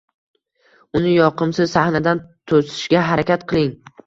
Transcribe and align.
uni 0.99 1.11
yoqimsiz 1.17 1.75
sahnadan 1.77 2.23
to‘sishga 2.53 3.05
harakat 3.13 3.47
qiling. 3.55 3.73